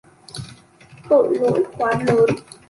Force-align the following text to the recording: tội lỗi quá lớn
tội 1.09 1.37
lỗi 1.39 1.63
quá 1.77 1.99
lớn 2.07 2.25